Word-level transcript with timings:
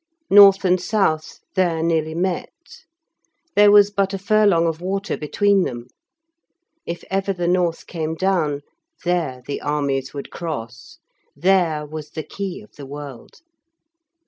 North 0.31 0.65
and 0.65 0.81
South 0.81 1.41
there 1.53 1.83
nearly 1.83 2.15
met. 2.15 2.49
There 3.55 3.69
was 3.69 3.91
but 3.91 4.15
a 4.15 4.17
furlong 4.17 4.65
of 4.65 4.81
water 4.81 5.15
between 5.15 5.61
them. 5.61 5.89
If 6.87 7.03
ever 7.11 7.33
the 7.33 7.47
North 7.47 7.85
came 7.85 8.15
down 8.15 8.61
there 9.05 9.43
the 9.45 9.61
armies 9.61 10.11
would 10.11 10.31
cross. 10.31 10.97
There 11.35 11.85
was 11.85 12.09
the 12.09 12.23
key 12.23 12.63
of 12.63 12.71
the 12.77 12.87
world. 12.87 13.41